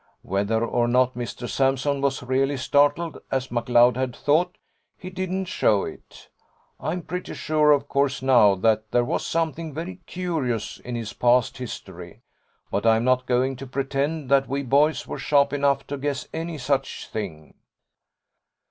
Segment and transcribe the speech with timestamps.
[0.23, 4.57] Whether or not Mr Sampson was really startled, as McLeod had thought,
[4.97, 6.27] he didn't show it.
[6.79, 11.13] I am pretty sure, of course, now, that there was something very curious in his
[11.13, 12.23] past history,
[12.71, 16.57] but I'm not going to pretend that we boys were sharp enough to guess any
[16.57, 17.53] such thing.